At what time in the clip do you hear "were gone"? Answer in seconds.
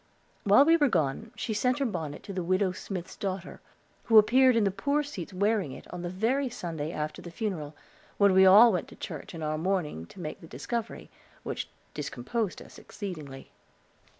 0.77-1.29